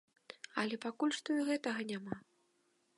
[0.61, 2.15] Але пакуль што і гэтага няма.